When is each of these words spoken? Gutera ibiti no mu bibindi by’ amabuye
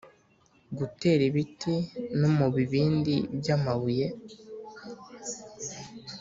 Gutera 0.77 1.21
ibiti 1.29 1.73
no 2.19 2.29
mu 2.37 2.47
bibindi 2.55 3.15
by’ 3.37 3.47
amabuye 3.57 4.05